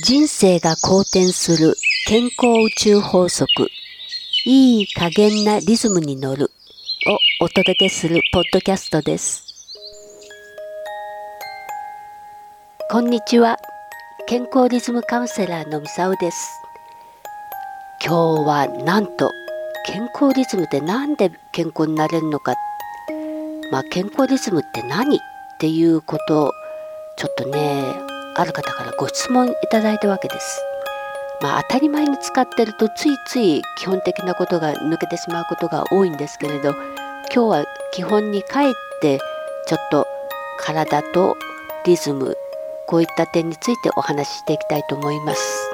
[0.00, 1.74] 人生が好転する
[2.06, 3.48] 健康宇宙法則。
[4.46, 6.52] いい加減なリズムに乗る。
[7.40, 9.42] をお届けするポッドキャストです。
[12.88, 13.58] こんにちは。
[14.28, 16.48] 健康リズムカウンセラーのみさおです。
[18.00, 19.32] 今日はなんと
[19.84, 22.54] 健康リズムって何で健康になれるのか。
[23.72, 25.16] まあ健康リズムって何？
[25.16, 25.20] っ
[25.58, 26.52] ていうことを
[27.16, 28.07] ちょっとね
[28.38, 30.62] ある方からご質問いただいたわけです。
[31.40, 36.70] まあ、当たり前に使ってるとついつい基本的なことが抜けてしまうことが多いんですけれど
[37.32, 39.20] 今日は基本に帰って
[39.66, 40.06] ちょっと
[40.58, 41.36] 体と
[41.84, 42.36] リズム
[42.88, 45.70] こういった点についてお話ししていきたいと思います。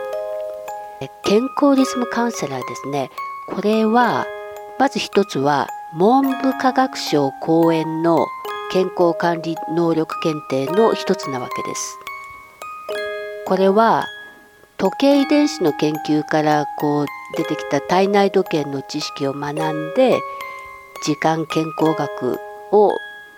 [1.22, 3.10] 健康リズムカウンセラーですね
[3.48, 4.26] これは
[4.78, 8.26] まず一つは文部科学省講演の
[8.70, 12.03] 健康管理能力検定の一つなわけです。
[13.46, 14.06] これは
[14.78, 17.06] 時計遺伝子の研究からこう
[17.36, 20.18] 出てきた体内時計の知識を学んで
[21.04, 22.38] 時間健康学
[22.72, 22.90] を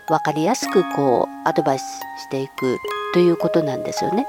[0.09, 2.79] 分かりやすくこうアドバイスしていく
[3.12, 4.27] ということなんですよね。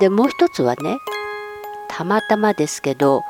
[0.00, 0.98] でもう一つはね
[1.88, 3.22] たまたまですけど、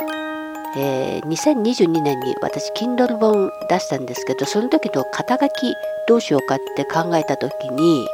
[0.76, 5.74] えー、2022年に私 Kindle 本出したんですけどその時の肩書き
[6.08, 8.06] どうしようかって考えた時に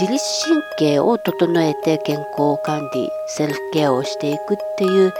[0.00, 5.12] 自律神経を整えて健康管理セルフケアをしていくっていう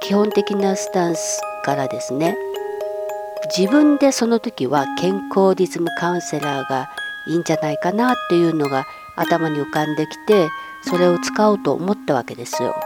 [0.00, 2.36] 基本的なスタンスからですね
[3.58, 6.88] 自分でその時は健康リズムカウンセラーが
[7.26, 8.86] いいんじゃないかなっていうのが
[9.16, 10.48] 頭に浮かんできて
[10.84, 12.76] それを使おうと思ったわけですよ。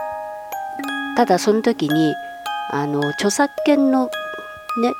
[1.15, 2.15] ただその時に
[2.71, 4.05] あの著作権の
[4.81, 4.91] ね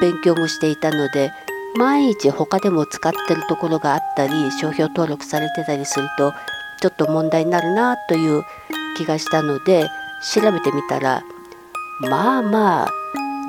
[0.00, 1.30] 勉強もしていたので
[1.76, 6.32] 毎日他でも使ってるところがあったり商標登録されてたりすると
[6.80, 8.44] ちょっと問題になるなという
[8.96, 9.88] 気がしたので
[10.34, 11.22] 調べてみたら
[12.00, 12.88] まあまあ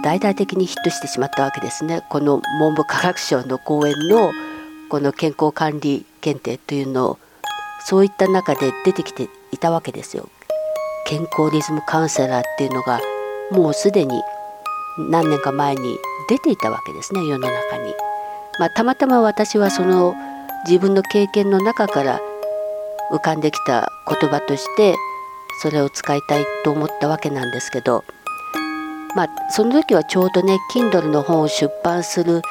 [0.03, 4.31] 大々的にヒットしてしまったわけですねこの文部科学省の講演の
[4.89, 7.19] この健康管理検定というのを
[7.85, 10.29] そういった中で出てきていたわけですよ。
[11.05, 13.01] 健康リズムカウンセラーっていうのが
[13.51, 14.21] もうすでに
[15.09, 15.97] 何年か前に
[16.29, 17.93] 出ていたわけですね世の中に。
[18.59, 20.15] まあ、たまたま私はその
[20.65, 22.21] 自分の経験の中から
[23.11, 24.95] 浮かんできた言葉として
[25.61, 28.03] それを使いたいと思ったわけなんですけど、
[29.15, 32.41] まあ、その時はちょうどね Kindle の本を出版する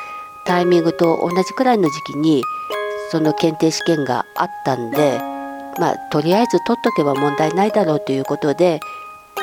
[0.44, 2.42] タイミングと同じくらいの時期に
[3.10, 5.18] その検定試験があったんで、
[5.78, 8.80] まあ、とりあえず取っとけば問題ないだろうということで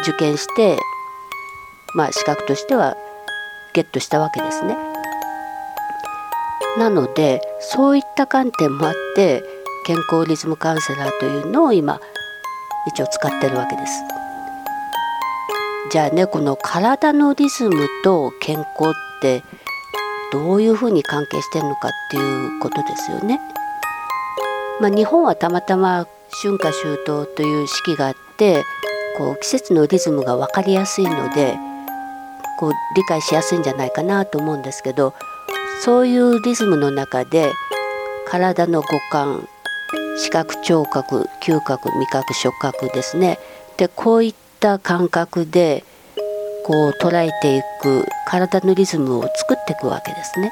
[0.01, 0.77] 受験して、
[1.95, 2.95] まあ、資格としては
[3.73, 4.88] ゲットしたわけですね。
[6.77, 9.43] なのでそういった観点もあって
[9.85, 11.99] 健康リズムカウンセラーというのを今
[12.87, 14.03] 一応使ってるわけです。
[15.91, 19.43] じゃあねこの体のリズムと健康って
[20.31, 23.39] どういうふうに関係してるのかっていうことですよね。
[24.79, 26.07] まあ、日本はたまたま
[26.41, 28.63] 春夏秋冬という四季があって
[29.17, 31.57] こう季節のリズムが分かりやすいので
[32.59, 35.13] こう理解しやすいんじゃないかなと思うんですけど
[35.83, 37.51] そういうリズムの中で
[38.27, 39.47] 体の五感
[40.17, 43.39] 視覚聴覚嗅覚味覚触覚ですね
[43.77, 45.85] でこういった感覚で
[46.65, 50.51] こう捉えていく体のリズムを作っていくわけですね。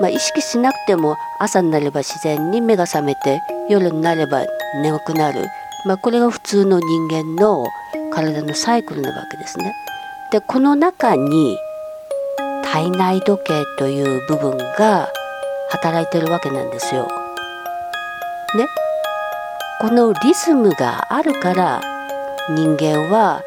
[0.00, 4.46] まあ、意識しなくても朝になれば自然に目が覚めて夜になれば
[4.82, 5.44] 眠くなる、
[5.86, 7.66] まあ、これが普通の人間の
[8.10, 9.74] 体のサイクルなわけですね。
[10.30, 11.58] でこの中に
[12.72, 15.12] 体内時計という部分が
[15.68, 17.02] 働いてるわけなんですよ。
[18.56, 18.66] ね？
[19.82, 21.82] このリズムがあるから
[22.48, 23.42] 人間は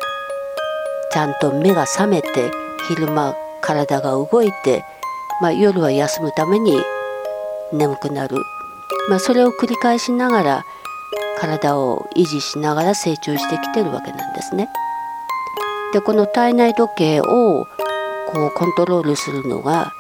[1.12, 2.52] ちゃんと目が覚めて
[2.88, 4.86] 昼間体が動いて、
[5.42, 6.80] まあ、夜は休むために
[7.74, 8.38] 眠くなる、
[9.10, 10.66] まあ、それを繰り返しながら
[11.40, 14.70] 体を維持しながら成長してきてるわけなんですね。
[15.94, 17.66] でこの体内時計を
[18.36, 19.94] こうコントロールするのが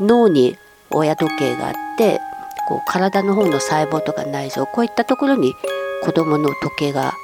[0.00, 0.56] 脳に
[0.90, 2.20] 親時計があって
[2.68, 5.54] こう体の方の細胞とか内臓こういったところに
[6.02, 7.14] 子どもの時計が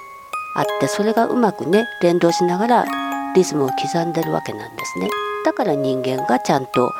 [0.55, 2.85] あってそれがうまくね連動しながら
[3.35, 5.11] リズムを刻んでるわけなんですね。
[5.45, 6.93] だから人間がちゃんと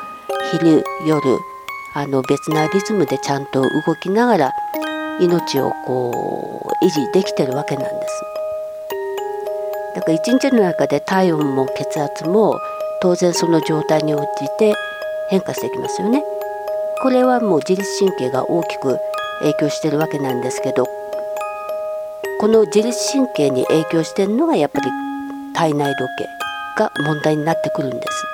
[0.51, 1.39] 昼夜
[1.95, 4.53] あの別なリズムでちゃんと動きながら
[5.21, 8.23] 命をこう維持できてるわけなんです。
[9.95, 12.59] だから一日の中で体温も血圧も
[13.01, 14.75] 当然その状態に応じて
[15.29, 16.23] 変化していきますよね。
[16.99, 18.97] これはもう自律神経が大きく
[19.39, 20.87] 影響してるわけなんですけど
[22.39, 24.89] この自律神経に影響してるのがやっぱり
[25.53, 26.27] 体内時計
[26.77, 28.25] が問題になってくるんです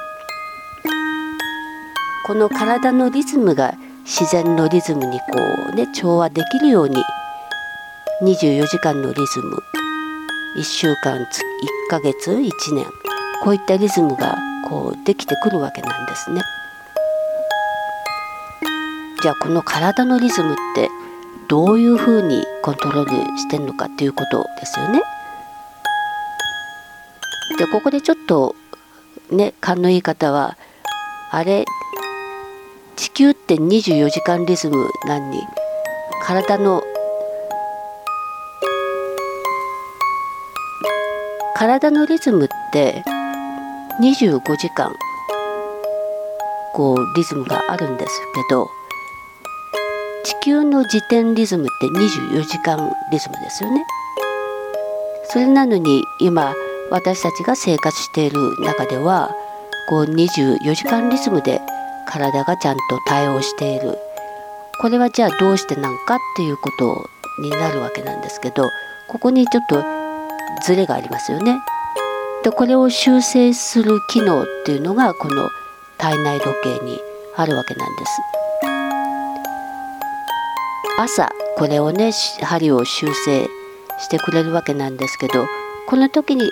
[2.25, 3.73] この体のリズムが
[4.05, 5.25] 自然のリズムにこ
[5.73, 7.03] うね調和できるように
[8.21, 9.57] 24時間のリズム
[10.57, 11.25] 1週間1
[11.89, 12.85] ヶ月1年
[13.43, 14.37] こういったリズムが
[14.69, 16.41] こうできてくるわけなんですね。
[19.21, 20.89] じゃあこの体のリズムって
[21.49, 25.01] どういうふうにコントロールしてるのかっていうことですよね。
[27.57, 28.55] でここでちょっと
[29.29, 30.57] ね勘のいい方は
[31.29, 31.65] あれ
[32.95, 35.41] 地球って24時間リズムなんに
[36.21, 36.81] 体の
[41.55, 43.03] 体のリズムって
[44.01, 44.95] 25時間
[46.73, 48.67] こうリズムがあるんですけど
[50.23, 53.85] 地球の自転リズムって24時間リズムですよね。
[55.25, 56.55] それなのに今
[56.89, 59.35] 私たちが生活している中では
[59.89, 61.61] こう24時間リズムで
[62.07, 63.97] 体がちゃんと対応している
[64.79, 67.09] これはじゃあどうしてなんかっていうこと
[67.41, 68.69] になるわけなんですけど
[69.07, 69.83] ここにちょっと
[70.65, 71.59] ズレがありますよね。
[72.43, 75.49] でこれを修正する機能っていうのがこの
[75.97, 76.99] 体内時計に
[77.37, 78.11] あるわけなんです。
[80.97, 82.11] 朝これをね
[82.41, 83.47] 針を修正
[83.99, 85.47] してくれるわけなんですけど
[85.87, 86.51] この時に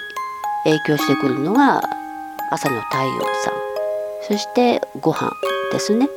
[0.64, 1.82] 影響してくるのが
[2.50, 3.54] 朝の太陽さん
[4.28, 5.32] そしてご飯
[5.72, 6.10] ですね。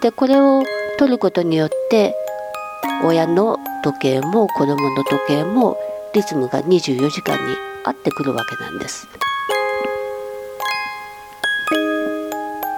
[0.00, 0.62] でこれを
[0.98, 2.14] 取ることによって
[3.04, 5.76] 親の時計も子供の時計も
[6.14, 7.56] リズムが24時間に
[7.86, 9.06] 合ってくるわけなんです。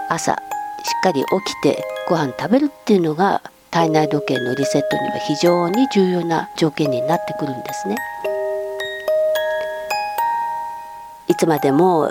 [0.08, 0.40] 朝しっ
[1.02, 7.96] かり起きてご飯食べるっていうのが体内時計のリセットには非常に重要な条件になってくるんですね。
[11.28, 12.10] いつまでも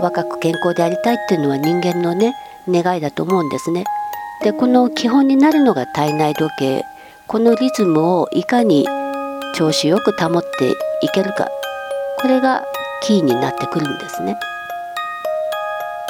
[0.00, 2.34] 若く健康でありたいっていうのは人間のね
[2.68, 3.84] 願いだと思うんですね。
[4.42, 6.84] でこの基本になるのが体内時計。
[7.28, 8.86] このリズムをいかに
[9.56, 10.70] 調子よく保って
[11.04, 11.48] いけるか。
[12.20, 12.64] これが
[13.02, 14.38] キーになってくるんですね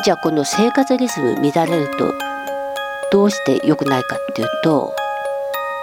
[0.05, 2.15] じゃあこの生活リズム乱れると
[3.11, 4.95] どうして良くないかっていうと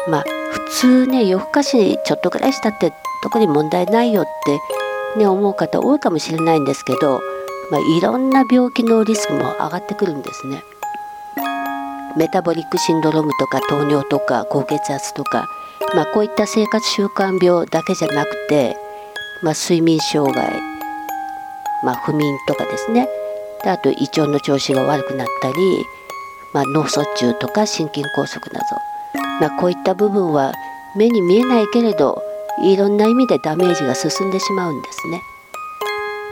[0.08, 4.26] まあ普通ね夜更かしちょっとぐらいしたって特に問題ないよっ
[5.14, 7.22] てね思う方多いかもしれないんですけど、
[7.72, 10.64] まあ、いろんな病気のリスクも上がってくるんですね。
[12.16, 15.48] メタボリックシンドロームとか糖尿とか高血圧とか
[15.96, 18.76] まあ、こういった生活習慣病だけじゃなくて、
[19.42, 20.54] まあ、睡眠障害、
[21.84, 23.08] まあ、不眠とかですね
[23.64, 25.56] であと胃腸の調子が悪くなったり、
[26.54, 28.66] まあ、脳卒中とか心筋梗塞など、
[29.42, 30.54] まあ、こういった部分は
[30.96, 32.22] 目に見えないけれど
[32.62, 35.22] いろんな意味でダメージが進んでしまうんですね。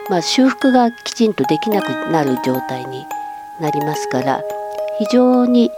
[0.10, 3.06] まあ、修復がきちんとできなくなる状態に
[3.60, 4.44] なりますから
[5.00, 5.70] 非常に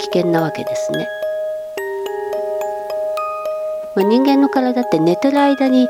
[0.00, 1.06] 危険なわけですね。
[3.94, 5.88] まあ、人間の体って寝てる間に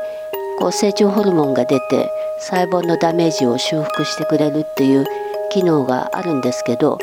[0.59, 5.05] こう成長ホルモンが出て細胞のダメージを修復してくれるっていう
[5.51, 6.99] 機能があるんですけど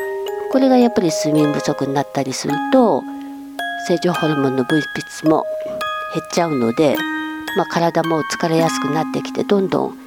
[0.51, 3.03] これがやっぱり睡眠不足になったりすると
[3.87, 5.45] 成長ホルモンの分泌も
[6.13, 6.95] 減っちゃうので、
[7.57, 9.97] まあ、体も疲れやすくなってきてどんどん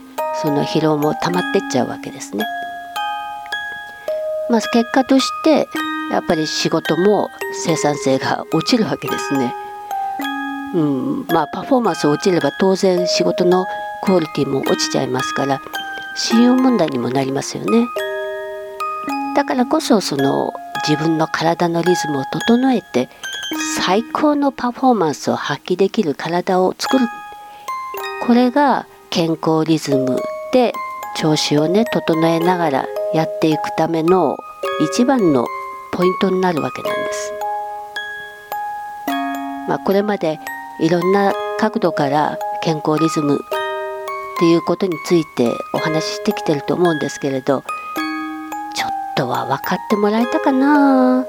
[0.42, 2.44] その疲労も溜まってっちゃうわけですね。
[4.48, 5.68] まあ、結果として
[6.10, 7.28] やっぱり仕事も
[7.64, 9.54] 生産性が落ちるわけですね。
[10.74, 11.26] うん。
[11.28, 13.66] まあ、パフォーマンス落ちれば当然仕事の
[14.04, 15.60] クオリティも落ちちゃいますから
[16.16, 17.86] 信用問題にもなりますよね。
[19.36, 20.52] だからこそその
[20.86, 23.08] 自分の体のリズムを整えて
[23.76, 27.06] 最高のパフォーマンスを発揮できる体を作る。
[28.26, 30.20] これが健康リズム
[30.52, 30.72] で
[31.16, 34.36] 調子をね整えながらやっていくための
[34.92, 35.46] 一番の
[35.92, 37.32] ポイントになるわけなんです。
[39.68, 40.38] まあ、これまで
[40.80, 43.38] いろんな角度から健康リズムっ
[44.38, 47.62] ていうことについてお話ししてきてると思うんですけれど
[48.74, 51.26] ちょっとは分かってもらえたかな？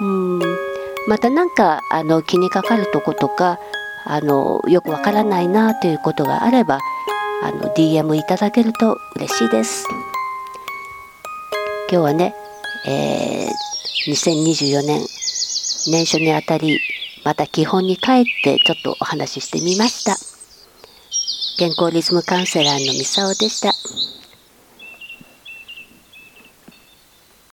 [0.00, 0.38] うん。
[1.06, 3.58] また何かあの気にかかるとことか
[4.06, 6.78] あのよくわからないなということがあれば
[7.42, 9.86] あの DM いただけると嬉しいです。
[11.90, 12.34] 今日はね、
[12.86, 15.00] えー、2024年
[15.90, 16.78] 年初にあたり
[17.24, 20.16] また基本に帰ってちょっとお話ししてみました。
[21.58, 23.74] 健康リズムカウンセラーのミサオでした。